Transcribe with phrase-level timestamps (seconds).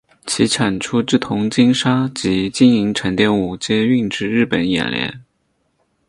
[0.25, 5.21] 其产出之铜精砂及金银沉淀物皆运至日本冶炼。